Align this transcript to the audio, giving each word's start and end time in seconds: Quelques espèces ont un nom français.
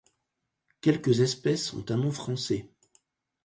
Quelques 0.81 1.19
espèces 1.19 1.75
ont 1.75 1.85
un 1.89 1.97
nom 1.97 2.09
français. 2.09 2.67